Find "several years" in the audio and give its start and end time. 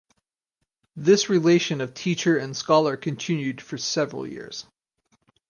3.77-4.65